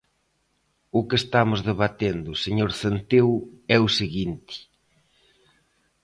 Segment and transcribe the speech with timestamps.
[0.97, 3.31] O que estamos debatendo, señor Centeo,
[3.75, 4.55] é o seguinte.